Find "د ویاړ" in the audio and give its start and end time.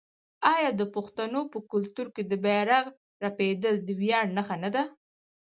3.83-4.25